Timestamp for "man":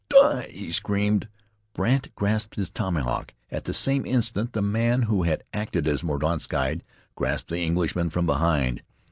4.63-5.03